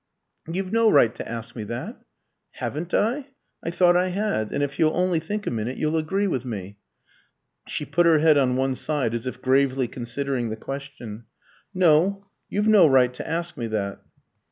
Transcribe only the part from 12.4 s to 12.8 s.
You've